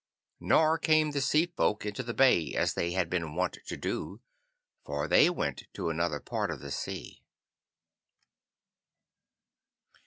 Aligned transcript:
Nor 0.39 0.79
came 0.79 1.11
the 1.11 1.21
Sea 1.21 1.45
folk 1.45 1.85
into 1.85 2.01
the 2.01 2.15
bay 2.15 2.55
as 2.55 2.73
they 2.73 2.93
had 2.93 3.07
been 3.07 3.35
wont 3.35 3.59
to 3.67 3.77
do, 3.77 4.19
for 4.83 5.07
they 5.07 5.29
went 5.29 5.65
to 5.73 5.91
another 5.91 6.19
part 6.19 6.49
of 6.49 6.59
the 6.59 6.71
sea. 6.71 7.21